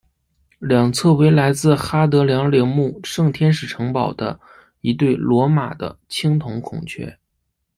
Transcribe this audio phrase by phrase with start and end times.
[0.57, 4.39] 两侧为来自哈德良陵墓圣天使城堡的
[4.79, 7.19] 一对罗马的青铜孔雀。